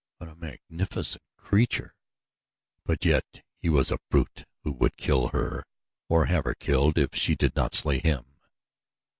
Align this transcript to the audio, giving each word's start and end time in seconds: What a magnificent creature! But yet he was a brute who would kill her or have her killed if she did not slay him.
What 0.17 0.31
a 0.31 0.35
magnificent 0.35 1.21
creature! 1.37 1.93
But 2.85 3.05
yet 3.05 3.43
he 3.61 3.69
was 3.69 3.91
a 3.91 3.99
brute 4.09 4.45
who 4.63 4.71
would 4.71 4.97
kill 4.97 5.27
her 5.27 5.63
or 6.09 6.25
have 6.25 6.45
her 6.45 6.55
killed 6.55 6.97
if 6.97 7.13
she 7.13 7.35
did 7.35 7.55
not 7.55 7.75
slay 7.75 7.99
him. 7.99 8.25